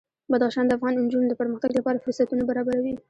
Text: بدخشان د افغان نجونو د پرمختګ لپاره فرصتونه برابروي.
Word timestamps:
بدخشان 0.31 0.65
د 0.67 0.71
افغان 0.77 0.93
نجونو 1.03 1.27
د 1.29 1.33
پرمختګ 1.41 1.71
لپاره 1.77 2.01
فرصتونه 2.03 2.43
برابروي. 2.49 2.93